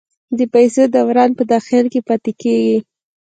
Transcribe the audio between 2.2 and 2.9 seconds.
کیږي؟